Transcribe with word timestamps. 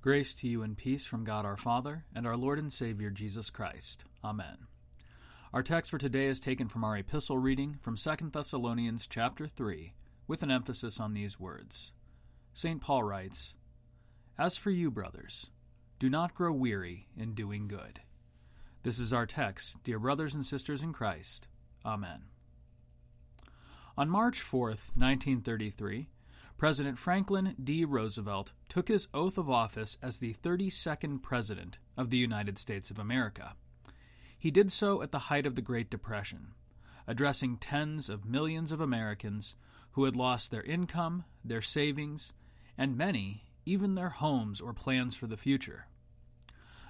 Grace 0.00 0.32
to 0.32 0.46
you 0.46 0.62
and 0.62 0.76
peace 0.76 1.06
from 1.06 1.24
God 1.24 1.44
our 1.44 1.56
Father 1.56 2.04
and 2.14 2.24
our 2.24 2.36
Lord 2.36 2.60
and 2.60 2.72
Savior 2.72 3.10
Jesus 3.10 3.50
Christ. 3.50 4.04
Amen. 4.22 4.68
Our 5.52 5.64
text 5.64 5.90
for 5.90 5.98
today 5.98 6.26
is 6.26 6.38
taken 6.38 6.68
from 6.68 6.84
our 6.84 6.96
epistle 6.96 7.36
reading 7.36 7.78
from 7.80 7.96
2 7.96 8.30
Thessalonians 8.30 9.08
chapter 9.08 9.48
3, 9.48 9.94
with 10.28 10.44
an 10.44 10.52
emphasis 10.52 11.00
on 11.00 11.14
these 11.14 11.40
words. 11.40 11.90
St. 12.54 12.80
Paul 12.80 13.02
writes, 13.02 13.54
As 14.38 14.56
for 14.56 14.70
you, 14.70 14.88
brothers, 14.92 15.50
do 15.98 16.08
not 16.08 16.32
grow 16.32 16.52
weary 16.52 17.08
in 17.16 17.34
doing 17.34 17.66
good. 17.66 17.98
This 18.84 19.00
is 19.00 19.12
our 19.12 19.26
text, 19.26 19.82
dear 19.82 19.98
brothers 19.98 20.32
and 20.32 20.46
sisters 20.46 20.80
in 20.80 20.92
Christ. 20.92 21.48
Amen. 21.84 22.22
On 23.96 24.08
March 24.08 24.40
4th, 24.40 24.94
1933, 24.94 26.08
President 26.58 26.98
Franklin 26.98 27.54
D. 27.62 27.84
Roosevelt 27.84 28.52
took 28.68 28.88
his 28.88 29.06
oath 29.14 29.38
of 29.38 29.48
office 29.48 29.96
as 30.02 30.18
the 30.18 30.34
32nd 30.34 31.22
President 31.22 31.78
of 31.96 32.10
the 32.10 32.16
United 32.16 32.58
States 32.58 32.90
of 32.90 32.98
America. 32.98 33.54
He 34.36 34.50
did 34.50 34.72
so 34.72 35.00
at 35.00 35.12
the 35.12 35.20
height 35.30 35.46
of 35.46 35.54
the 35.54 35.62
Great 35.62 35.88
Depression, 35.88 36.54
addressing 37.06 37.58
tens 37.58 38.08
of 38.08 38.26
millions 38.26 38.72
of 38.72 38.80
Americans 38.80 39.54
who 39.92 40.02
had 40.02 40.16
lost 40.16 40.50
their 40.50 40.64
income, 40.64 41.22
their 41.44 41.62
savings, 41.62 42.32
and 42.76 42.96
many 42.96 43.44
even 43.64 43.94
their 43.94 44.08
homes 44.08 44.60
or 44.60 44.72
plans 44.72 45.14
for 45.14 45.28
the 45.28 45.36
future. 45.36 45.86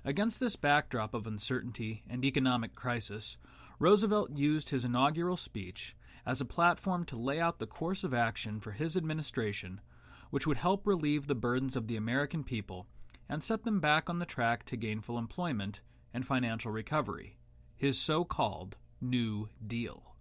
Against 0.03 0.41
this 0.41 0.56
backdrop 0.56 1.12
of 1.12 1.27
uncertainty 1.27 2.05
and 2.09 2.25
economic 2.25 2.75
crisis, 2.75 3.37
Roosevelt 3.78 4.30
used 4.34 4.70
his 4.70 4.87
inaugural 4.87 5.37
speech 5.37 5.95
as 6.28 6.42
a 6.42 6.45
platform 6.45 7.06
to 7.06 7.16
lay 7.16 7.41
out 7.41 7.59
the 7.59 7.66
course 7.66 8.05
of 8.05 8.12
action 8.12 8.60
for 8.60 8.73
his 8.73 8.98
administration, 8.98 9.80
which 10.28 10.46
would 10.46 10.59
help 10.59 10.86
relieve 10.86 11.27
the 11.27 11.34
burdens 11.34 11.74
of 11.74 11.86
the 11.86 11.96
American 11.96 12.45
people 12.45 12.86
and 13.30 13.42
set 13.42 13.64
them 13.64 13.80
back 13.80 14.10
on 14.10 14.19
the 14.19 14.27
track 14.27 14.62
to 14.62 14.77
gainful 14.77 15.16
employment 15.16 15.80
and 16.12 16.27
financial 16.27 16.70
recovery, 16.70 17.38
his 17.78 17.98
so 17.98 18.25
called 18.25 18.77
New 19.00 19.48
Deal. 19.66 20.16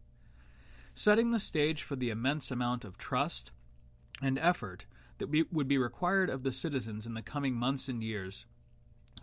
Setting 0.95 1.32
the 1.32 1.42
stage 1.42 1.84
for 1.84 1.98
the 1.98 2.10
immense 2.10 2.52
amount 2.52 2.86
of 2.86 2.98
trust 2.98 3.52
and 4.22 4.39
effort 4.39 4.86
that 5.17 5.30
would 5.52 5.67
be 5.67 5.78
required 5.78 6.30
of 6.30 6.44
the 6.44 6.54
citizens 6.54 7.06
in 7.06 7.16
the 7.16 7.22
coming 7.22 7.54
months 7.54 7.89
and 7.89 8.02
years, 8.02 8.45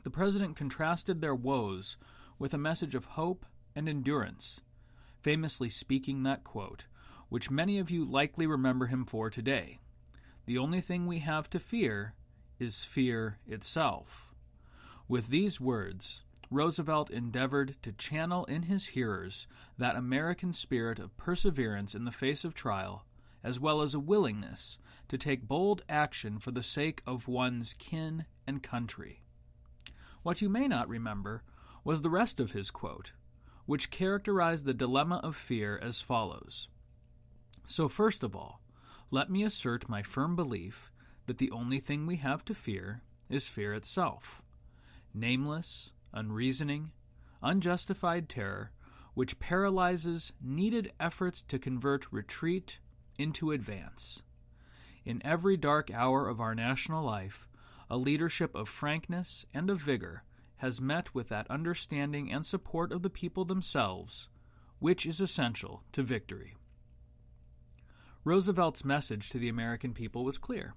the 0.02 0.10
President 0.10 0.54
contrasted 0.54 1.22
their 1.22 1.34
woes 1.34 1.96
with 2.38 2.52
a 2.52 2.58
message 2.58 2.94
of 2.94 3.06
hope 3.06 3.46
and 3.74 3.88
endurance 3.88 4.60
famously 5.24 5.70
speaking 5.70 6.22
that 6.22 6.44
quote, 6.44 6.84
which 7.30 7.50
many 7.50 7.78
of 7.78 7.90
you 7.90 8.04
likely 8.04 8.46
remember 8.46 8.86
him 8.86 9.06
for 9.06 9.30
today. 9.30 9.78
The 10.44 10.58
only 10.58 10.82
thing 10.82 11.06
we 11.06 11.20
have 11.20 11.48
to 11.50 11.58
fear 11.58 12.12
is 12.58 12.84
fear 12.84 13.38
itself. 13.46 14.34
With 15.08 15.28
these 15.28 15.58
words, 15.58 16.22
Roosevelt 16.50 17.10
endeavored 17.10 17.76
to 17.82 17.92
channel 17.92 18.44
in 18.44 18.64
his 18.64 18.88
hearers 18.88 19.46
that 19.78 19.96
American 19.96 20.52
spirit 20.52 20.98
of 20.98 21.16
perseverance 21.16 21.94
in 21.94 22.04
the 22.04 22.12
face 22.12 22.44
of 22.44 22.52
trial, 22.52 23.06
as 23.42 23.58
well 23.58 23.80
as 23.80 23.94
a 23.94 24.00
willingness 24.00 24.78
to 25.08 25.16
take 25.16 25.48
bold 25.48 25.82
action 25.88 26.38
for 26.38 26.50
the 26.50 26.62
sake 26.62 27.02
of 27.06 27.28
one's 27.28 27.72
kin 27.74 28.26
and 28.46 28.62
country. 28.62 29.22
What 30.22 30.42
you 30.42 30.50
may 30.50 30.68
not 30.68 30.88
remember 30.88 31.42
was 31.82 32.02
the 32.02 32.10
rest 32.10 32.40
of 32.40 32.52
his 32.52 32.70
quote, 32.70 33.12
which 33.66 33.90
characterize 33.90 34.64
the 34.64 34.74
dilemma 34.74 35.20
of 35.22 35.36
fear 35.36 35.78
as 35.82 36.00
follows. 36.00 36.68
So, 37.66 37.88
first 37.88 38.22
of 38.22 38.36
all, 38.36 38.60
let 39.10 39.30
me 39.30 39.42
assert 39.42 39.88
my 39.88 40.02
firm 40.02 40.36
belief 40.36 40.90
that 41.26 41.38
the 41.38 41.50
only 41.50 41.80
thing 41.80 42.06
we 42.06 42.16
have 42.16 42.44
to 42.46 42.54
fear 42.54 43.02
is 43.28 43.48
fear 43.48 43.72
itself 43.74 44.42
nameless, 45.16 45.92
unreasoning, 46.12 46.90
unjustified 47.42 48.28
terror 48.28 48.72
which 49.14 49.38
paralyzes 49.38 50.32
needed 50.42 50.92
efforts 50.98 51.40
to 51.40 51.58
convert 51.58 52.12
retreat 52.12 52.78
into 53.16 53.52
advance. 53.52 54.22
In 55.04 55.24
every 55.24 55.56
dark 55.56 55.90
hour 55.92 56.28
of 56.28 56.40
our 56.40 56.54
national 56.54 57.04
life, 57.04 57.46
a 57.88 57.96
leadership 57.96 58.54
of 58.54 58.68
frankness 58.68 59.46
and 59.54 59.70
of 59.70 59.78
vigor 59.78 60.24
has 60.58 60.80
met 60.80 61.14
with 61.14 61.28
that 61.28 61.50
understanding 61.50 62.30
and 62.30 62.44
support 62.46 62.92
of 62.92 63.02
the 63.02 63.10
people 63.10 63.44
themselves, 63.44 64.28
which 64.78 65.06
is 65.06 65.20
essential 65.20 65.82
to 65.92 66.02
victory. 66.02 66.54
Roosevelt's 68.24 68.84
message 68.84 69.28
to 69.30 69.38
the 69.38 69.48
American 69.48 69.92
people 69.92 70.24
was 70.24 70.38
clear 70.38 70.74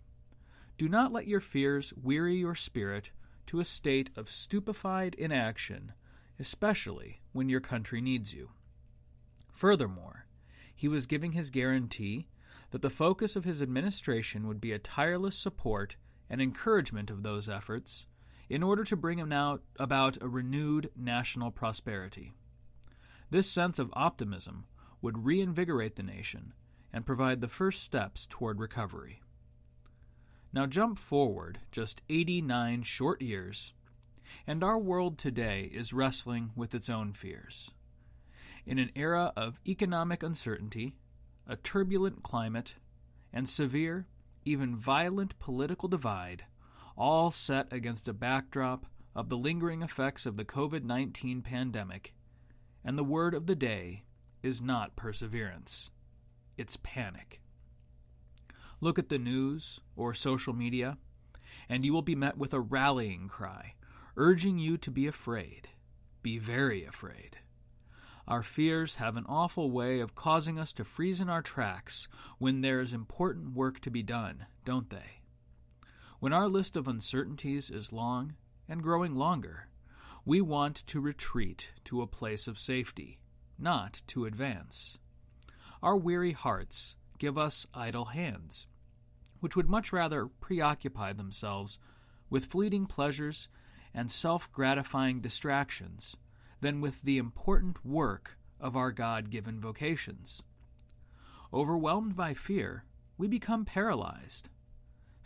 Do 0.77 0.89
not 0.89 1.13
let 1.13 1.27
your 1.27 1.39
fears 1.39 1.93
weary 1.93 2.35
your 2.37 2.55
spirit 2.55 3.11
to 3.47 3.59
a 3.59 3.65
state 3.65 4.09
of 4.17 4.29
stupefied 4.29 5.15
inaction, 5.15 5.93
especially 6.39 7.21
when 7.31 7.47
your 7.47 7.61
country 7.61 8.01
needs 8.01 8.33
you. 8.33 8.49
Furthermore, 9.53 10.27
he 10.75 10.87
was 10.87 11.05
giving 11.07 11.31
his 11.31 11.49
guarantee 11.49 12.27
that 12.71 12.81
the 12.81 12.89
focus 12.89 13.35
of 13.35 13.45
his 13.45 13.61
administration 13.61 14.47
would 14.47 14.59
be 14.59 14.73
a 14.73 14.79
tireless 14.79 15.37
support 15.37 15.95
and 16.29 16.41
encouragement 16.41 17.09
of 17.09 17.23
those 17.23 17.47
efforts 17.47 18.05
in 18.49 18.63
order 18.63 18.83
to 18.83 18.95
bring 18.95 19.19
about 19.21 20.17
a 20.21 20.27
renewed 20.27 20.89
national 20.95 21.51
prosperity. 21.51 22.33
This 23.29 23.49
sense 23.51 23.77
of 23.77 23.89
optimism 23.93 24.65
would 25.01 25.25
reinvigorate 25.25 25.95
the 25.95 26.03
nation 26.03 26.53
and 26.93 27.05
provide 27.05 27.41
the 27.41 27.47
first 27.47 27.83
steps 27.83 28.25
toward 28.29 28.59
recovery. 28.59 29.21
Now 30.53 30.65
jump 30.65 30.97
forward 30.97 31.59
just 31.71 32.01
89 32.09 32.83
short 32.83 33.21
years, 33.21 33.73
and 34.47 34.63
our 34.63 34.77
world 34.77 35.17
today 35.17 35.69
is 35.73 35.93
wrestling 35.93 36.51
with 36.55 36.73
its 36.73 36.89
own 36.89 37.13
fears. 37.13 37.71
In 38.65 38.79
an 38.79 38.91
era 38.95 39.33
of 39.35 39.59
economic 39.67 40.23
uncertainty, 40.23 40.95
a 41.45 41.57
turbulent 41.57 42.23
climate, 42.23 42.75
and 43.33 43.47
severe, 43.47 44.07
even 44.45 44.75
violent 44.75 45.37
political 45.37 45.89
divide, 45.89 46.45
all 46.97 47.31
set 47.31 47.71
against 47.71 48.07
a 48.07 48.13
backdrop 48.13 48.85
of 49.15 49.29
the 49.29 49.37
lingering 49.37 49.81
effects 49.81 50.25
of 50.25 50.37
the 50.37 50.45
COVID 50.45 50.83
19 50.83 51.41
pandemic. 51.41 52.13
And 52.83 52.97
the 52.97 53.03
word 53.03 53.33
of 53.33 53.47
the 53.47 53.55
day 53.55 54.03
is 54.41 54.61
not 54.61 54.95
perseverance, 54.95 55.89
it's 56.57 56.77
panic. 56.83 57.41
Look 58.79 58.99
at 58.99 59.09
the 59.09 59.17
news 59.17 59.79
or 59.95 60.13
social 60.13 60.53
media, 60.53 60.97
and 61.67 61.83
you 61.83 61.93
will 61.93 62.03
be 62.03 62.15
met 62.15 62.37
with 62.37 62.53
a 62.53 62.59
rallying 62.59 63.27
cry 63.27 63.73
urging 64.17 64.57
you 64.57 64.77
to 64.77 64.91
be 64.91 65.07
afraid. 65.07 65.69
Be 66.23 66.39
very 66.39 66.83
afraid. 66.83 67.37
Our 68.27 68.43
fears 68.43 68.95
have 68.95 69.15
an 69.15 69.25
awful 69.29 69.71
way 69.71 69.99
of 69.99 70.15
causing 70.15 70.59
us 70.59 70.73
to 70.73 70.83
freeze 70.83 71.21
in 71.21 71.29
our 71.29 71.43
tracks 71.43 72.07
when 72.39 72.61
there 72.61 72.81
is 72.81 72.93
important 72.93 73.53
work 73.53 73.79
to 73.81 73.91
be 73.91 74.03
done, 74.03 74.47
don't 74.65 74.89
they? 74.89 75.21
When 76.19 76.33
our 76.33 76.47
list 76.47 76.75
of 76.75 76.87
uncertainties 76.87 77.69
is 77.69 77.93
long 77.93 78.33
and 78.67 78.81
growing 78.81 79.13
longer, 79.13 79.67
we 80.25 80.41
want 80.41 80.77
to 80.87 80.99
retreat 80.99 81.69
to 81.85 82.01
a 82.01 82.07
place 82.07 82.47
of 82.47 82.57
safety, 82.57 83.19
not 83.59 84.01
to 84.07 84.25
advance. 84.25 84.97
Our 85.83 85.95
weary 85.95 86.31
hearts 86.31 86.95
give 87.19 87.37
us 87.37 87.67
idle 87.71 88.05
hands, 88.05 88.65
which 89.41 89.55
would 89.55 89.69
much 89.69 89.93
rather 89.93 90.25
preoccupy 90.25 91.13
themselves 91.13 91.77
with 92.31 92.47
fleeting 92.47 92.87
pleasures 92.87 93.47
and 93.93 94.09
self 94.09 94.51
gratifying 94.51 95.21
distractions 95.21 96.17
than 96.61 96.81
with 96.81 97.03
the 97.03 97.19
important 97.19 97.85
work 97.85 98.39
of 98.59 98.75
our 98.75 98.91
God 98.91 99.29
given 99.29 99.61
vocations. 99.61 100.41
Overwhelmed 101.53 102.15
by 102.15 102.33
fear, 102.33 102.85
we 103.19 103.27
become 103.27 103.65
paralyzed 103.65 104.49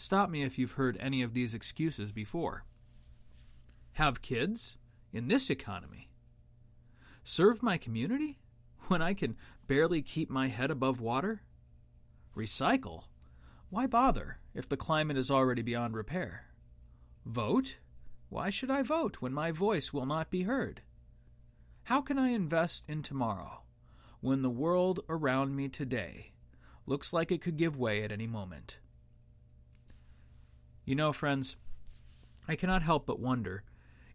Stop 0.02 0.32
me 0.32 0.42
if 0.42 0.58
you've 0.58 0.72
heard 0.72 0.98
any 1.00 1.22
of 1.22 1.36
these 1.36 1.54
excuses 1.54 2.12
before. 2.12 2.66
Have 3.92 4.24
kids? 4.24 4.80
In 5.14 5.28
this 5.28 5.48
economy? 5.48 6.10
Serve 7.24 7.62
my 7.62 7.78
community? 7.78 8.40
When 8.88 9.00
I 9.00 9.14
can 9.14 9.38
barely 9.68 10.02
keep 10.02 10.28
my 10.28 10.48
head 10.48 10.72
above 10.72 11.02
water? 11.02 11.44
Recycle? 12.36 13.04
Why 13.70 13.86
bother 13.86 14.40
if 14.56 14.68
the 14.68 14.76
climate 14.76 15.18
is 15.18 15.30
already 15.30 15.62
beyond 15.62 15.94
repair? 15.94 16.46
Vote? 17.24 17.78
Why 18.30 18.50
should 18.50 18.72
I 18.72 18.82
vote 18.82 19.18
when 19.20 19.34
my 19.34 19.52
voice 19.52 19.94
will 19.94 20.08
not 20.08 20.32
be 20.32 20.42
heard? 20.42 20.82
How 21.84 22.02
can 22.02 22.18
I 22.18 22.30
invest 22.30 22.86
in 22.88 23.04
tomorrow 23.04 23.62
when 24.20 24.42
the 24.42 24.50
world 24.50 25.02
around 25.08 25.56
me 25.56 25.70
today 25.70 26.32
looks 26.88 27.14
like 27.14 27.32
it 27.32 27.44
could 27.44 27.56
give 27.56 27.78
way 27.78 28.02
at 28.02 28.12
any 28.12 28.26
moment? 28.26 28.80
You 30.84 30.96
know, 30.96 31.14
friends, 31.14 31.58
I 32.48 32.56
cannot 32.56 32.82
help 32.82 33.06
but 33.06 33.20
wonder 33.20 33.64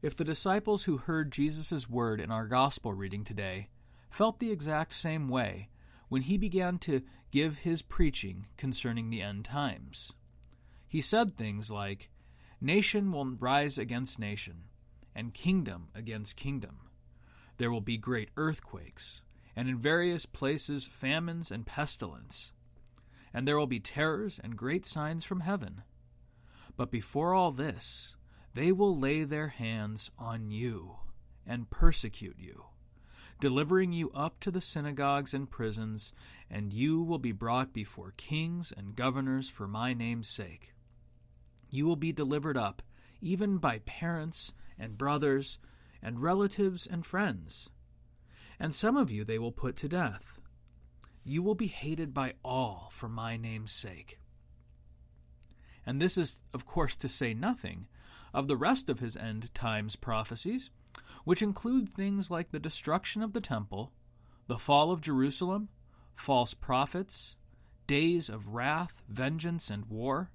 if 0.03 0.17
the 0.17 0.25
disciples 0.25 0.85
who 0.85 0.99
heard 0.99 1.31
Jesus' 1.31 1.89
word 1.89 2.21
in 2.21 2.31
our 2.31 2.47
gospel 2.47 2.93
reading 2.93 3.25
today 3.25 3.69
felt 4.11 4.39
the 4.39 4.51
exact 4.51 4.93
same 4.93 5.29
way 5.29 5.69
when 6.09 6.23
he 6.23 6.37
began 6.39 6.79
to 6.79 7.03
give 7.31 7.59
his 7.59 7.83
preaching 7.83 8.47
concerning 8.57 9.11
the 9.11 9.23
end 9.23 9.45
times. 9.45 10.13
He 10.89 11.01
said 11.01 11.37
things 11.37 11.71
like, 11.71 12.11
Nation 12.61 13.13
will 13.13 13.27
rise 13.27 13.79
against 13.79 14.19
nation, 14.19 14.65
and 15.15 15.35
kingdom 15.35 15.89
against 15.95 16.37
kingdom. 16.37 16.79
There 17.59 17.71
will 17.71 17.81
be 17.81 17.97
great 17.97 18.31
earthquakes, 18.37 19.23
and 19.55 19.69
in 19.69 19.79
various 19.79 20.27
places 20.27 20.87
famines 20.87 21.51
and 21.51 21.67
pestilence. 21.67 22.53
And 23.33 23.47
there 23.47 23.59
will 23.59 23.67
be 23.67 23.81
terrors 23.81 24.41
and 24.43 24.57
great 24.57 24.87
signs 24.87 25.25
from 25.25 25.41
heaven. 25.41 25.83
But 26.77 26.91
before 26.91 27.35
all 27.35 27.53
this, 27.53 28.17
they 28.55 28.73
will 28.73 28.99
lay 28.99 29.25
their 29.25 29.49
hands 29.49 30.11
on 30.19 30.51
you 30.51 30.97
and 31.47 31.71
persecute 31.71 32.37
you, 32.39 32.65
delivering 33.41 33.93
you 33.93 34.11
up 34.13 34.41
to 34.41 34.51
the 34.51 34.61
synagogues 34.61 35.33
and 35.33 35.51
prisons, 35.51 36.13
and 36.51 36.73
you 36.73 37.03
will 37.03 37.19
be 37.19 37.33
brought 37.33 37.73
before 37.73 38.15
kings 38.17 38.73
and 38.77 38.97
governors 38.97 39.49
for 39.49 39.67
my 39.67 39.95
name's 39.95 40.29
sake. 40.29 40.75
You 41.71 41.87
will 41.87 41.97
be 41.97 42.13
delivered 42.13 42.57
up, 42.57 42.83
even 43.21 43.59
by 43.59 43.81
parents 43.81 44.53
and 44.79 44.99
brothers 44.99 45.59
and 46.03 46.21
relatives 46.21 46.87
and 46.87 47.05
friends. 47.05 47.71
And 48.59 48.75
some 48.75 48.97
of 48.97 49.11
you 49.11 49.25
they 49.25 49.39
will 49.39 49.53
put 49.53 49.77
to 49.77 49.89
death. 49.89 50.41
You 51.25 51.43
will 51.43 51.55
be 51.55 51.67
hated 51.67 52.15
by 52.15 52.35
all 52.45 52.89
for 52.93 53.09
my 53.09 53.37
name's 53.37 53.73
sake. 53.73 54.19
And 55.87 56.03
this 56.03 56.19
is, 56.19 56.35
of 56.53 56.67
course, 56.67 56.97
to 56.97 57.09
say 57.09 57.33
nothing 57.33 57.87
of 58.35 58.49
the 58.49 58.57
rest 58.57 58.91
of 58.91 58.99
his 58.99 59.17
end 59.17 59.55
times 59.55 59.97
prophecies, 59.97 60.69
which 61.25 61.43
include 61.43 61.89
things 61.89 62.31
like 62.31 62.51
the 62.51 62.59
destruction 62.59 63.23
of 63.23 63.33
the 63.33 63.41
temple, 63.41 63.93
the 64.49 64.59
fall 64.59 64.91
of 64.91 65.01
Jerusalem, 65.01 65.69
false 66.17 66.53
prophets, 66.53 67.37
days 67.87 68.29
of 68.29 68.49
wrath, 68.49 69.03
vengeance, 69.09 69.71
and 69.71 69.87
war, 69.87 70.31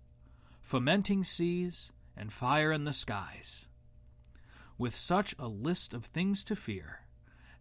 fomenting 0.62 1.24
seas, 1.24 1.92
and 2.16 2.32
fire 2.32 2.72
in 2.72 2.86
the 2.86 2.94
skies. 2.94 3.68
With 4.78 4.96
such 4.96 5.36
a 5.38 5.48
list 5.48 5.94
of 5.94 6.06
things 6.06 6.44
to 6.46 6.56
fear, 6.56 7.02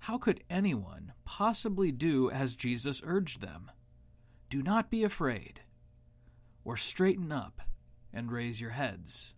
how 0.01 0.17
could 0.17 0.43
anyone 0.49 1.13
possibly 1.25 1.93
do 1.93 2.31
as 2.31 2.57
Jesus 2.57 3.03
urged 3.05 3.41
them? 3.41 3.71
Do 4.49 4.63
not 4.63 4.91
be 4.91 5.05
afraid, 5.05 5.61
or 6.65 6.77
straighten 6.77 7.31
up 7.31 7.61
and 8.13 8.33
raise 8.33 8.61
your 8.61 8.71
heads. 8.71 9.35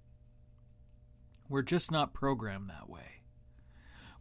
We're 1.49 1.63
just 1.63 1.91
not 1.91 2.15
programmed 2.15 2.71
that 2.71 2.89
way. 2.89 3.23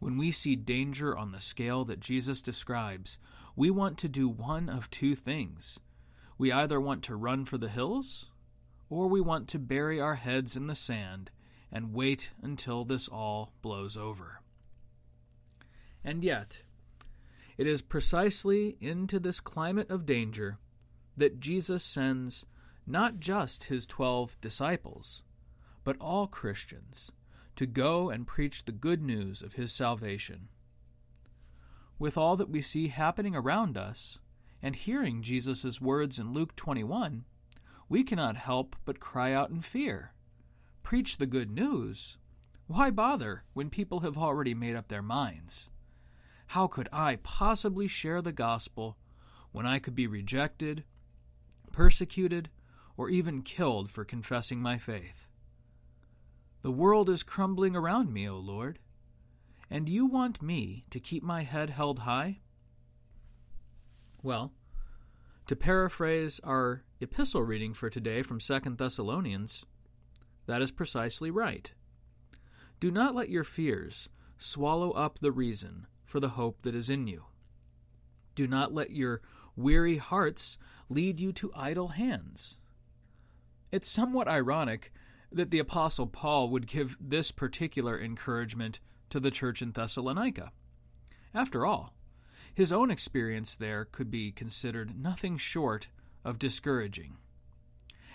When 0.00 0.18
we 0.18 0.32
see 0.32 0.56
danger 0.56 1.16
on 1.16 1.32
the 1.32 1.40
scale 1.40 1.84
that 1.84 2.00
Jesus 2.00 2.40
describes, 2.40 3.18
we 3.54 3.70
want 3.70 3.98
to 3.98 4.08
do 4.08 4.28
one 4.28 4.68
of 4.68 4.90
two 4.90 5.14
things. 5.14 5.78
We 6.36 6.50
either 6.50 6.80
want 6.80 7.02
to 7.04 7.16
run 7.16 7.44
for 7.44 7.56
the 7.56 7.68
hills, 7.68 8.30
or 8.90 9.06
we 9.06 9.20
want 9.20 9.48
to 9.48 9.58
bury 9.58 10.00
our 10.00 10.16
heads 10.16 10.56
in 10.56 10.66
the 10.66 10.74
sand 10.74 11.30
and 11.70 11.94
wait 11.94 12.30
until 12.42 12.84
this 12.84 13.08
all 13.08 13.52
blows 13.62 13.96
over. 13.96 14.40
And 16.04 16.24
yet, 16.24 16.64
it 17.56 17.66
is 17.66 17.80
precisely 17.80 18.76
into 18.80 19.20
this 19.20 19.40
climate 19.40 19.88
of 19.88 20.04
danger 20.04 20.58
that 21.16 21.40
Jesus 21.40 21.84
sends 21.84 22.44
not 22.86 23.20
just 23.20 23.64
his 23.64 23.86
twelve 23.86 24.40
disciples, 24.40 25.22
but 25.84 25.96
all 26.00 26.26
Christians 26.26 27.12
to 27.56 27.66
go 27.66 28.10
and 28.10 28.26
preach 28.26 28.64
the 28.64 28.72
good 28.72 29.02
news 29.02 29.42
of 29.42 29.54
his 29.54 29.72
salvation. 29.72 30.48
With 31.98 32.16
all 32.16 32.36
that 32.36 32.48
we 32.48 32.62
see 32.62 32.88
happening 32.88 33.36
around 33.36 33.76
us, 33.76 34.18
and 34.62 34.76
hearing 34.76 35.22
Jesus' 35.22 35.80
words 35.80 36.18
in 36.18 36.32
Luke 36.32 36.54
21, 36.54 37.24
we 37.88 38.04
cannot 38.04 38.36
help 38.36 38.76
but 38.84 39.00
cry 39.00 39.32
out 39.32 39.50
in 39.50 39.60
fear. 39.60 40.12
Preach 40.82 41.18
the 41.18 41.26
good 41.26 41.50
news? 41.50 42.16
Why 42.68 42.90
bother 42.90 43.44
when 43.52 43.70
people 43.70 44.00
have 44.00 44.16
already 44.16 44.54
made 44.54 44.76
up 44.76 44.88
their 44.88 45.02
minds? 45.02 45.68
How 46.48 46.66
could 46.66 46.88
I 46.92 47.16
possibly 47.22 47.88
share 47.88 48.22
the 48.22 48.32
gospel 48.32 48.96
when 49.50 49.66
I 49.66 49.78
could 49.78 49.94
be 49.94 50.06
rejected, 50.06 50.84
persecuted, 51.72 52.50
or 53.02 53.10
even 53.10 53.42
killed 53.42 53.90
for 53.90 54.04
confessing 54.04 54.62
my 54.62 54.78
faith? 54.78 55.26
The 56.62 56.70
world 56.70 57.10
is 57.10 57.24
crumbling 57.24 57.74
around 57.74 58.12
me, 58.12 58.28
O 58.28 58.36
Lord, 58.36 58.78
and 59.68 59.88
you 59.88 60.06
want 60.06 60.40
me 60.40 60.84
to 60.90 61.00
keep 61.00 61.24
my 61.24 61.42
head 61.42 61.70
held 61.70 61.98
high? 61.98 62.38
Well, 64.22 64.52
to 65.48 65.56
paraphrase 65.56 66.40
our 66.44 66.84
epistle 67.00 67.42
reading 67.42 67.74
for 67.74 67.90
today 67.90 68.22
from 68.22 68.38
2 68.38 68.60
Thessalonians, 68.76 69.66
that 70.46 70.62
is 70.62 70.70
precisely 70.70 71.32
right. 71.32 71.72
Do 72.78 72.92
not 72.92 73.16
let 73.16 73.30
your 73.30 73.42
fears 73.42 74.08
swallow 74.38 74.92
up 74.92 75.18
the 75.18 75.32
reason 75.32 75.88
for 76.04 76.20
the 76.20 76.28
hope 76.28 76.62
that 76.62 76.76
is 76.76 76.88
in 76.88 77.08
you. 77.08 77.24
Do 78.36 78.46
not 78.46 78.72
let 78.72 78.92
your 78.92 79.22
weary 79.56 79.96
hearts 79.96 80.56
lead 80.88 81.18
you 81.18 81.32
to 81.32 81.52
idle 81.56 81.88
hands. 81.88 82.58
It's 83.72 83.88
somewhat 83.88 84.28
ironic 84.28 84.92
that 85.32 85.50
the 85.50 85.58
Apostle 85.58 86.06
Paul 86.06 86.50
would 86.50 86.66
give 86.66 86.98
this 87.00 87.30
particular 87.30 87.98
encouragement 87.98 88.80
to 89.08 89.18
the 89.18 89.30
church 89.30 89.62
in 89.62 89.72
Thessalonica. 89.72 90.52
After 91.32 91.64
all, 91.64 91.94
his 92.54 92.70
own 92.70 92.90
experience 92.90 93.56
there 93.56 93.86
could 93.86 94.10
be 94.10 94.30
considered 94.30 95.00
nothing 95.00 95.38
short 95.38 95.88
of 96.22 96.38
discouraging. 96.38 97.16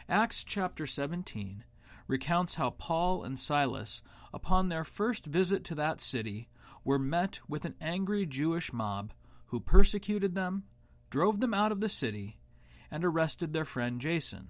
Acts 0.08 0.44
chapter 0.44 0.86
17 0.86 1.64
recounts 2.08 2.54
how 2.54 2.70
Paul 2.70 3.24
and 3.24 3.38
Silas, 3.38 4.04
upon 4.32 4.70
their 4.70 4.84
first 4.84 5.26
visit 5.26 5.64
to 5.66 5.76
that 5.76 6.00
city, 6.00 6.50
were 6.84 7.00
met 7.00 7.40
with 7.50 7.66
an 7.66 7.74
angry 7.82 8.28
Jewish 8.28 8.72
mob 8.72 9.12
who 9.48 9.60
persecuted 9.60 10.36
them, 10.36 10.66
drove 11.10 11.40
them 11.40 11.56
out 11.56 11.72
of 11.72 11.80
the 11.80 11.90
city, 11.90 12.38
and 12.92 13.04
arrested 13.04 13.54
their 13.54 13.66
friend 13.66 14.00
Jason. 14.00 14.50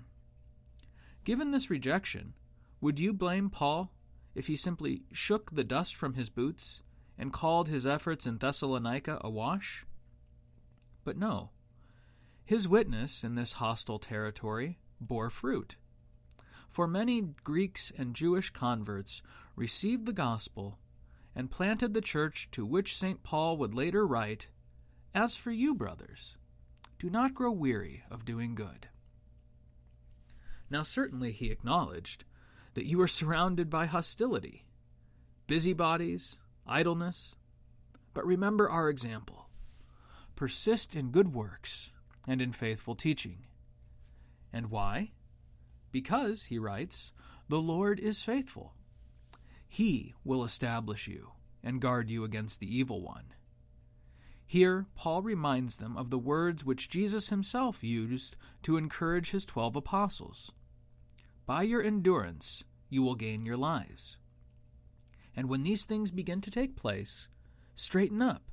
Given 1.27 1.51
this 1.51 1.69
rejection, 1.69 2.35
would 2.79 3.01
you 3.01 3.11
blame 3.11 3.49
Paul 3.49 3.91
if 4.33 4.47
he 4.47 4.55
simply 4.55 5.01
shook 5.11 5.51
the 5.51 5.65
dust 5.65 5.93
from 5.93 6.13
his 6.13 6.29
boots 6.29 6.81
and 7.17 7.33
called 7.33 7.67
his 7.67 7.85
efforts 7.85 8.25
in 8.25 8.37
Thessalonica 8.37 9.19
a 9.19 9.29
wash? 9.29 9.85
But 11.03 11.17
no. 11.17 11.49
His 12.45 12.69
witness 12.69 13.25
in 13.25 13.35
this 13.35 13.51
hostile 13.59 13.99
territory 13.99 14.79
bore 15.01 15.29
fruit. 15.29 15.75
For 16.69 16.87
many 16.87 17.33
Greeks 17.43 17.91
and 17.97 18.15
Jewish 18.15 18.51
converts 18.51 19.21
received 19.57 20.05
the 20.05 20.13
gospel 20.13 20.79
and 21.35 21.51
planted 21.51 21.93
the 21.93 21.99
church 21.99 22.47
to 22.51 22.65
which 22.65 22.95
St. 22.95 23.21
Paul 23.21 23.57
would 23.57 23.73
later 23.73 24.07
write, 24.07 24.47
As 25.13 25.35
for 25.35 25.51
you, 25.51 25.75
brothers, 25.75 26.37
do 26.97 27.09
not 27.09 27.35
grow 27.35 27.51
weary 27.51 28.05
of 28.09 28.23
doing 28.23 28.55
good. 28.55 28.87
Now, 30.69 30.83
certainly 30.83 31.31
he 31.31 31.51
acknowledged 31.51 32.25
that 32.73 32.85
you 32.85 33.01
are 33.01 33.07
surrounded 33.07 33.69
by 33.69 33.85
hostility, 33.85 34.65
busybodies, 35.47 36.39
idleness. 36.67 37.35
But 38.13 38.25
remember 38.25 38.69
our 38.69 38.89
example. 38.89 39.49
Persist 40.35 40.95
in 40.95 41.11
good 41.11 41.33
works 41.33 41.91
and 42.27 42.41
in 42.41 42.51
faithful 42.51 42.95
teaching. 42.95 43.45
And 44.51 44.69
why? 44.69 45.11
Because, 45.91 46.45
he 46.45 46.59
writes, 46.59 47.11
the 47.47 47.59
Lord 47.59 47.99
is 47.99 48.23
faithful. 48.23 48.73
He 49.67 50.13
will 50.23 50.43
establish 50.43 51.07
you 51.07 51.31
and 51.63 51.81
guard 51.81 52.09
you 52.09 52.23
against 52.23 52.59
the 52.59 52.77
evil 52.77 53.01
one. 53.01 53.33
Here, 54.45 54.85
Paul 54.95 55.21
reminds 55.21 55.77
them 55.77 55.97
of 55.97 56.09
the 56.09 56.17
words 56.17 56.63
which 56.63 56.89
Jesus 56.89 57.29
himself 57.29 57.83
used 57.83 58.35
to 58.63 58.77
encourage 58.77 59.31
his 59.31 59.45
twelve 59.45 59.75
apostles 59.75 60.51
by 61.47 61.63
your 61.63 61.81
endurance, 61.81 62.65
you 62.89 63.01
will 63.01 63.15
gain 63.15 63.45
your 63.45 63.57
lives. 63.57 64.17
And 65.35 65.47
when 65.47 65.63
these 65.63 65.85
things 65.85 66.11
begin 66.11 66.41
to 66.41 66.51
take 66.51 66.75
place, 66.75 67.29
straighten 67.73 68.21
up 68.21 68.43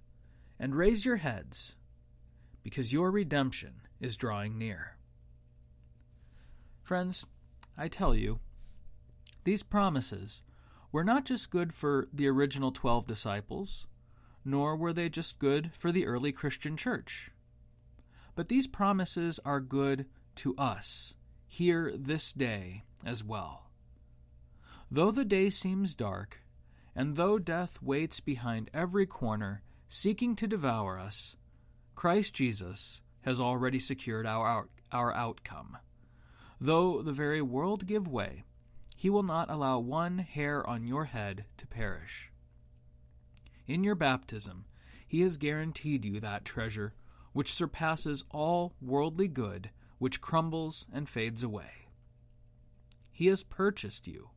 and 0.60 0.76
raise 0.76 1.04
your 1.04 1.16
heads, 1.16 1.76
because 2.62 2.92
your 2.92 3.10
redemption 3.10 3.80
is 4.00 4.16
drawing 4.16 4.56
near. 4.56 4.96
Friends, 6.82 7.26
I 7.76 7.88
tell 7.88 8.14
you, 8.14 8.38
these 9.42 9.64
promises 9.64 10.42
were 10.92 11.04
not 11.04 11.24
just 11.24 11.50
good 11.50 11.74
for 11.74 12.08
the 12.12 12.28
original 12.28 12.70
twelve 12.70 13.06
disciples, 13.06 13.88
nor 14.44 14.76
were 14.76 14.92
they 14.92 15.08
just 15.08 15.40
good 15.40 15.72
for 15.72 15.90
the 15.90 16.06
early 16.06 16.30
Christian 16.30 16.76
church. 16.76 17.30
But 18.36 18.48
these 18.48 18.68
promises 18.68 19.40
are 19.44 19.60
good 19.60 20.06
to 20.36 20.54
us 20.56 21.14
here 21.54 21.92
this 21.94 22.32
day 22.32 22.82
as 23.06 23.23
well. 23.23 23.70
Though 24.90 25.12
the 25.12 25.25
day 25.25 25.50
seems 25.50 25.94
dark, 25.94 26.40
and 26.96 27.14
though 27.14 27.38
death 27.38 27.80
waits 27.80 28.18
behind 28.18 28.70
every 28.75 29.06
corner, 29.06 29.62
seeking 29.88 30.34
to 30.37 30.49
devour 30.49 30.99
us, 30.99 31.37
Christ 31.94 32.34
Jesus 32.34 33.02
has 33.23 33.38
already 33.38 33.78
secured 33.78 34.26
our, 34.26 34.68
our, 34.90 35.14
outcome. 35.14 35.78
Though 36.61 37.02
the 37.02 37.12
very 37.12 37.40
world 37.40 37.87
give 37.87 38.08
way, 38.08 38.42
he 38.96 39.08
will 39.08 39.23
not 39.23 39.49
allow 39.49 39.78
one 39.78 40.18
hair 40.18 40.68
on 40.68 40.87
your 40.87 41.04
head 41.04 41.44
to 41.58 41.66
perish. 41.68 42.32
In 43.68 43.84
your 43.84 43.94
baptism, 43.94 44.64
he 45.06 45.20
has 45.20 45.37
guaranteed 45.37 46.04
you 46.04 46.18
that 46.18 46.44
treasure 46.44 46.94
which 47.32 47.52
surpasses 47.52 48.25
all 48.30 48.75
worldly 48.80 49.28
good, 49.28 49.70
which 50.04 50.20
crumbles 50.20 50.84
and 50.92 51.08
fades 51.08 51.42
away. 51.42 51.88
He 53.11 53.28
has 53.28 53.42
purchased 53.42 54.06
you 54.06 54.32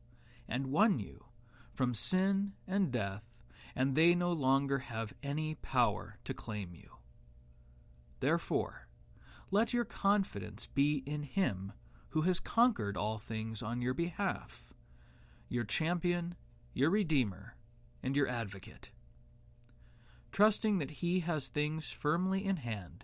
and 0.48 0.72
won 0.72 0.98
you 0.98 1.26
from 1.74 1.94
sin 1.94 2.54
and 2.66 2.90
death, 2.90 3.26
and 3.76 3.94
they 3.94 4.16
no 4.16 4.32
longer 4.32 4.78
have 4.78 5.14
any 5.22 5.56
power 5.56 6.20
to 6.24 6.34
claim 6.34 6.74
you. 6.74 6.90
Therefore, 8.22 8.88
let 9.52 9.74
your 9.74 9.84
confidence 9.84 10.70
be 10.74 11.04
in 11.06 11.24
Him 11.24 11.74
who 12.12 12.22
has 12.22 12.40
conquered 12.40 12.96
all 12.96 13.18
things 13.18 13.62
on 13.62 13.82
your 13.82 13.94
behalf, 13.94 14.74
your 15.50 15.66
champion, 15.66 16.36
your 16.74 16.90
Redeemer, 16.90 17.58
and 18.02 18.16
your 18.16 18.30
advocate. 18.30 18.92
Trusting 20.32 20.78
that 20.78 20.92
He 20.92 21.20
has 21.20 21.50
things 21.50 21.92
firmly 21.92 22.46
in 22.46 22.56
hand, 22.56 23.04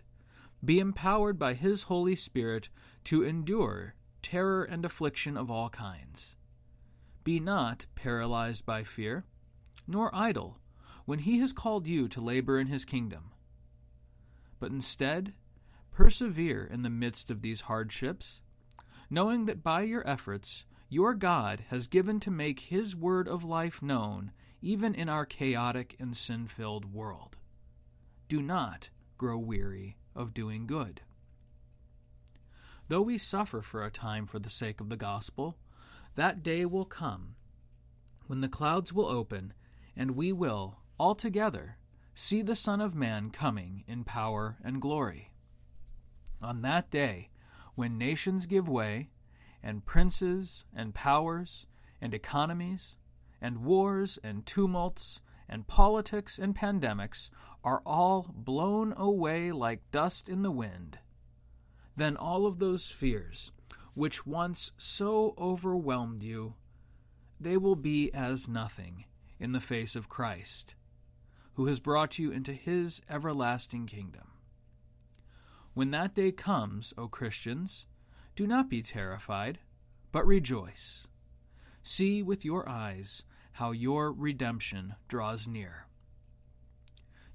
be 0.63 0.79
empowered 0.79 1.37
by 1.37 1.53
His 1.53 1.83
Holy 1.83 2.15
Spirit 2.15 2.69
to 3.05 3.23
endure 3.23 3.95
terror 4.21 4.63
and 4.63 4.85
affliction 4.85 5.35
of 5.37 5.51
all 5.51 5.69
kinds. 5.69 6.35
Be 7.23 7.39
not 7.39 7.85
paralyzed 7.95 8.65
by 8.65 8.83
fear, 8.83 9.25
nor 9.87 10.13
idle 10.15 10.59
when 11.05 11.19
He 11.19 11.39
has 11.39 11.53
called 11.53 11.87
you 11.87 12.07
to 12.09 12.21
labor 12.21 12.59
in 12.59 12.67
His 12.67 12.85
kingdom. 12.85 13.31
But 14.59 14.71
instead, 14.71 15.33
persevere 15.91 16.65
in 16.65 16.83
the 16.83 16.89
midst 16.89 17.29
of 17.29 17.41
these 17.41 17.61
hardships 17.61 18.41
knowing 19.13 19.45
that 19.45 19.61
by 19.61 19.83
your 19.83 20.07
efforts, 20.07 20.65
your 20.89 21.13
God 21.13 21.65
has 21.69 21.87
given 21.87 22.19
to 22.21 22.31
make 22.31 22.61
His 22.61 22.95
word 22.95 23.27
of 23.27 23.43
life 23.43 23.79
known 23.81 24.31
even 24.59 24.95
in 24.95 25.07
our 25.07 25.25
chaotic 25.25 25.95
and 25.99 26.17
sin 26.17 26.47
filled 26.47 26.91
world. 26.93 27.35
Do 28.27 28.41
not 28.41 28.89
grow 29.17 29.37
weary 29.37 29.97
of 30.15 30.33
doing 30.33 30.67
good. 30.67 31.01
Though 32.87 33.01
we 33.01 33.17
suffer 33.17 33.61
for 33.61 33.83
a 33.83 33.91
time 33.91 34.25
for 34.25 34.39
the 34.39 34.49
sake 34.49 34.81
of 34.81 34.89
the 34.89 34.97
gospel, 34.97 35.57
that 36.15 36.43
day 36.43 36.65
will 36.65 36.85
come 36.85 37.35
when 38.27 38.41
the 38.41 38.47
clouds 38.47 38.93
will 38.93 39.07
open 39.07 39.53
and 39.95 40.11
we 40.11 40.31
will, 40.31 40.79
all 40.97 41.15
together, 41.15 41.77
see 42.15 42.41
the 42.41 42.55
Son 42.55 42.81
of 42.81 42.95
Man 42.95 43.29
coming 43.29 43.83
in 43.87 44.03
power 44.03 44.57
and 44.63 44.81
glory. 44.81 45.31
On 46.41 46.61
that 46.61 46.89
day, 46.89 47.29
when 47.75 47.97
nations 47.97 48.45
give 48.45 48.67
way, 48.69 49.09
and 49.63 49.85
princes 49.85 50.65
and 50.75 50.93
powers 50.93 51.65
and 52.01 52.13
economies 52.13 52.97
and 53.41 53.63
wars 53.63 54.19
and 54.23 54.45
tumults 54.45 55.21
and 55.47 55.67
politics 55.67 56.39
and 56.39 56.55
pandemics 56.55 57.29
are 57.63 57.81
all 57.85 58.31
blown 58.33 58.93
away 58.97 59.51
like 59.51 59.91
dust 59.91 60.27
in 60.27 60.41
the 60.41 60.51
wind, 60.51 60.99
then 61.95 62.17
all 62.17 62.45
of 62.45 62.59
those 62.59 62.89
fears 62.89 63.51
which 63.93 64.25
once 64.25 64.71
so 64.77 65.33
overwhelmed 65.37 66.23
you, 66.23 66.55
they 67.39 67.57
will 67.57 67.75
be 67.75 68.11
as 68.13 68.47
nothing 68.47 69.05
in 69.39 69.51
the 69.51 69.59
face 69.59 69.95
of 69.95 70.09
Christ, 70.09 70.75
who 71.53 71.67
has 71.67 71.79
brought 71.79 72.17
you 72.17 72.31
into 72.31 72.53
his 72.53 73.01
everlasting 73.09 73.85
kingdom. 73.85 74.31
When 75.73 75.91
that 75.91 76.15
day 76.15 76.31
comes, 76.31 76.93
O 76.97 77.07
Christians, 77.07 77.85
do 78.35 78.47
not 78.47 78.69
be 78.69 78.81
terrified, 78.81 79.59
but 80.11 80.25
rejoice. 80.25 81.07
See 81.83 82.23
with 82.23 82.45
your 82.45 82.67
eyes 82.67 83.23
how 83.53 83.71
your 83.71 84.11
redemption 84.11 84.95
draws 85.07 85.47
near. 85.47 85.85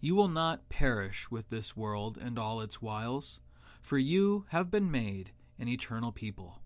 You 0.00 0.14
will 0.14 0.28
not 0.28 0.68
perish 0.68 1.30
with 1.30 1.50
this 1.50 1.76
world 1.76 2.18
and 2.20 2.38
all 2.38 2.60
its 2.60 2.80
wiles, 2.80 3.40
for 3.80 3.98
you 3.98 4.46
have 4.50 4.70
been 4.70 4.90
made 4.90 5.32
an 5.58 5.68
eternal 5.68 6.12
people. 6.12 6.60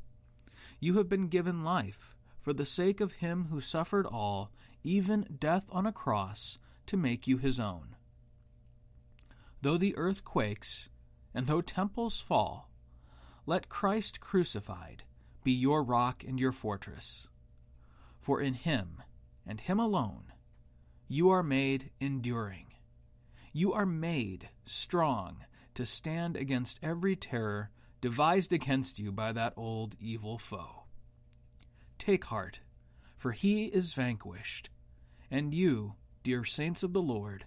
You 0.80 0.99
have 0.99 1.09
been 1.09 1.28
given 1.28 1.64
life 1.64 2.16
for 2.40 2.52
the 2.52 2.66
sake 2.66 3.00
of 3.00 3.14
him 3.14 3.47
who 3.50 3.61
suffered 3.61 4.06
all, 4.06 4.50
even 4.82 5.37
death 5.38 5.68
on 5.71 5.87
a 5.87 5.92
cross, 5.92 6.59
to 6.87 6.97
make 6.97 7.26
you 7.26 7.38
his 7.38 7.61
own. 7.61 7.97
Though 9.62 9.78
the 9.78 9.97
earth 9.97 10.25
quakes, 10.25 10.88
and 11.32 11.47
though 11.47 11.61
temples 11.61 12.21
fall, 12.21 12.68
let 13.47 13.68
Christ 13.68 14.21
crucified 14.21 15.04
be 15.44 15.52
your 15.52 15.82
rock 15.82 16.25
and 16.26 16.38
your 16.38 16.52
fortress. 16.52 17.28
For 18.21 18.40
in 18.40 18.54
him, 18.54 19.02
and 19.46 19.61
him 19.61 19.78
alone, 19.78 20.32
you 21.08 21.30
are 21.30 21.42
made 21.42 21.90
enduring. 22.00 22.66
You 23.52 23.72
are 23.72 23.87
made 23.87 24.49
strong 24.64 25.44
to 25.75 25.84
stand 25.84 26.37
against 26.37 26.80
every 26.82 27.16
terror 27.16 27.70
devised 28.00 28.52
against 28.52 28.99
you 28.99 29.12
by 29.12 29.32
that 29.32 29.54
old 29.56 29.94
evil 30.00 30.38
foe. 30.38 30.84
Take 31.99 32.25
heart, 32.26 32.61
for 33.16 33.32
he 33.32 33.66
is 33.66 33.94
vanquished, 33.94 34.70
and 35.30 35.54
you, 35.54 35.94
dear 36.25 36.44
saints 36.44 36.82
of 36.82 36.92
the 36.92 37.02
Lord, 37.02 37.46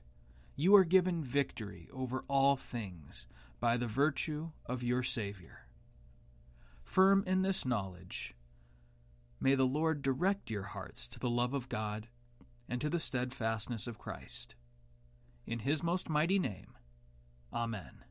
you 0.56 0.76
are 0.76 0.86
given 0.86 1.24
victory 1.24 1.90
over 1.94 2.24
all 2.30 2.56
things 2.56 3.28
by 3.60 3.76
the 3.76 3.88
virtue 3.88 4.52
of 4.66 4.84
your 4.84 5.04
Savior. 5.04 5.68
Firm 6.84 7.24
in 7.28 7.42
this 7.42 7.66
knowledge, 7.66 8.34
may 9.46 9.54
the 9.54 9.64
Lord 9.64 10.02
direct 10.02 10.50
your 10.50 10.64
hearts 10.64 11.08
to 11.08 11.20
the 11.20 11.30
love 11.30 11.54
of 11.54 11.70
God 11.70 12.08
and 12.68 12.82
to 12.82 12.90
the 12.90 13.00
steadfastness 13.00 13.86
of 13.86 14.00
Christ. 14.00 14.56
In 15.46 15.60
his 15.60 15.84
most 15.84 16.10
mighty 16.10 16.40
name, 16.40 16.76
Amen. 17.54 18.05